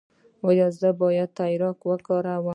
[0.47, 2.45] ایا زه باید تریاک وکاروم؟